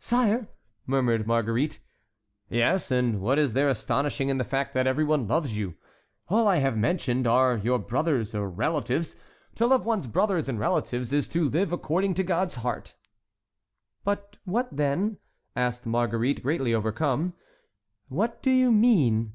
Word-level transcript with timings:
"Sire!" 0.00 0.48
murmured 0.86 1.26
Marguerite. 1.26 1.78
"Yes; 2.48 2.90
and 2.90 3.20
what 3.20 3.38
is 3.38 3.52
there 3.52 3.68
astonishing 3.68 4.30
in 4.30 4.38
the 4.38 4.42
fact 4.42 4.72
that 4.72 4.86
every 4.86 5.04
one 5.04 5.28
loves 5.28 5.58
you? 5.58 5.74
All 6.28 6.48
I 6.48 6.56
have 6.56 6.74
mentioned 6.74 7.26
are 7.26 7.54
your 7.58 7.78
brothers 7.78 8.34
or 8.34 8.48
relatives. 8.48 9.14
To 9.56 9.66
love 9.66 9.84
one's 9.84 10.06
brothers 10.06 10.48
and 10.48 10.58
relatives 10.58 11.12
is 11.12 11.28
to 11.28 11.50
live 11.50 11.70
according 11.70 12.14
to 12.14 12.24
God's 12.24 12.54
heart." 12.54 12.94
"But 14.04 14.38
what, 14.46 14.70
then," 14.74 15.18
asked 15.54 15.84
Marguerite, 15.84 16.42
greatly 16.42 16.72
overcome, 16.72 17.34
"what 18.08 18.40
do 18.42 18.50
you 18.50 18.72
mean?" 18.72 19.34